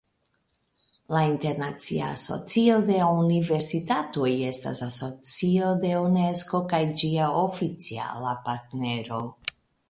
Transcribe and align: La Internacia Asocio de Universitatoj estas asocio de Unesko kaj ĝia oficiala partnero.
La 1.15 1.19
Internacia 1.31 2.07
Asocio 2.13 2.77
de 2.87 2.95
Universitatoj 3.25 4.29
estas 4.53 4.81
asocio 4.87 5.69
de 5.85 5.93
Unesko 6.07 6.63
kaj 6.73 6.81
ĝia 7.03 7.29
oficiala 7.43 8.35
partnero. 8.49 9.23